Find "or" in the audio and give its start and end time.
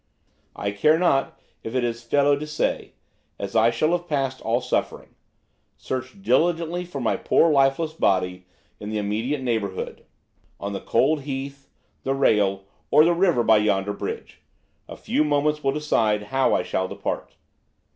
12.89-13.05